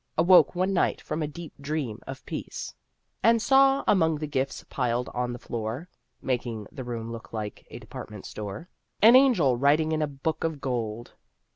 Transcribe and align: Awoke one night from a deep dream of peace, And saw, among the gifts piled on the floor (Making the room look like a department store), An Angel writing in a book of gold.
Awoke 0.17 0.55
one 0.55 0.73
night 0.73 0.99
from 0.99 1.21
a 1.21 1.27
deep 1.27 1.53
dream 1.61 1.99
of 2.07 2.25
peace, 2.25 2.73
And 3.21 3.39
saw, 3.39 3.83
among 3.87 4.15
the 4.17 4.25
gifts 4.25 4.65
piled 4.67 5.09
on 5.13 5.31
the 5.31 5.37
floor 5.37 5.87
(Making 6.23 6.65
the 6.71 6.83
room 6.83 7.11
look 7.11 7.33
like 7.33 7.67
a 7.69 7.77
department 7.77 8.25
store), 8.25 8.67
An 9.03 9.15
Angel 9.15 9.55
writing 9.57 9.91
in 9.91 10.01
a 10.01 10.07
book 10.07 10.43
of 10.43 10.59
gold. 10.59 11.13